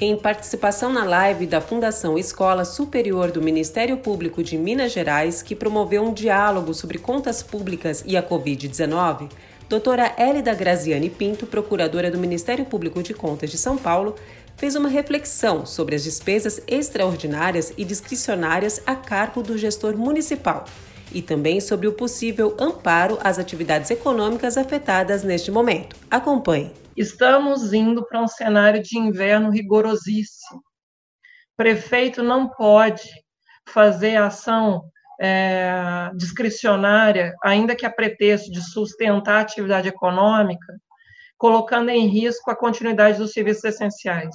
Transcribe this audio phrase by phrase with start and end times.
[0.00, 5.56] Em participação na live da Fundação Escola Superior do Ministério Público de Minas Gerais, que
[5.56, 9.28] promoveu um diálogo sobre contas públicas e a Covid-19,
[9.68, 14.14] doutora Hélida Graziani Pinto, procuradora do Ministério Público de Contas de São Paulo,
[14.56, 20.64] fez uma reflexão sobre as despesas extraordinárias e discricionárias a cargo do gestor municipal
[21.12, 25.96] e também sobre o possível amparo às atividades econômicas afetadas neste momento.
[26.08, 26.70] Acompanhe.
[26.98, 30.60] Estamos indo para um cenário de inverno rigorosíssimo.
[31.56, 33.08] Prefeito não pode
[33.68, 34.82] fazer ação
[35.20, 40.76] é, discricionária, ainda que a pretexto de sustentar a atividade econômica,
[41.36, 44.34] colocando em risco a continuidade dos serviços essenciais.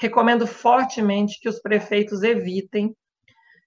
[0.00, 2.94] Recomendo fortemente que os prefeitos evitem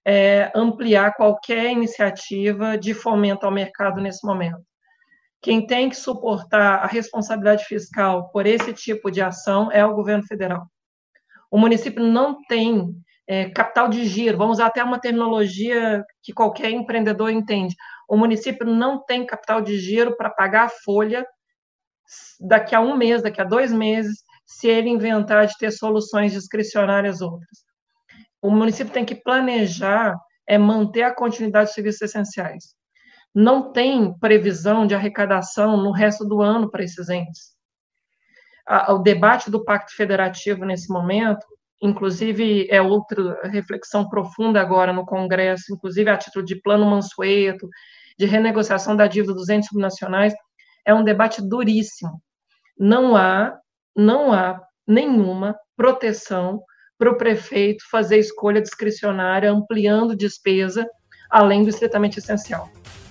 [0.06, 4.64] é, ampliar qualquer iniciativa de fomento ao mercado nesse momento.
[5.42, 10.24] Quem tem que suportar a responsabilidade fiscal por esse tipo de ação é o governo
[10.24, 10.66] federal.
[11.50, 12.94] O município não tem
[13.26, 17.74] é, capital de giro, vamos usar até uma terminologia que qualquer empreendedor entende.
[18.08, 21.26] O município não tem capital de giro para pagar a folha
[22.40, 27.20] daqui a um mês, daqui a dois meses, se ele inventar de ter soluções discricionárias
[27.20, 27.64] outras.
[28.40, 32.74] O município tem que planejar é manter a continuidade dos serviços essenciais.
[33.34, 37.52] Não tem previsão de arrecadação no resto do ano para esses entes.
[38.88, 41.44] o debate do Pacto Federativo nesse momento
[41.82, 47.68] inclusive é outra reflexão profunda agora no Congresso, inclusive a título de plano Mansueto,
[48.16, 50.32] de renegociação da dívida dos entes subnacionais,
[50.86, 52.22] é um debate duríssimo.
[52.78, 53.58] Não há,
[53.96, 56.62] não há nenhuma proteção
[56.96, 60.86] para o prefeito fazer escolha discricionária ampliando despesa
[61.28, 62.70] além do estritamente essencial.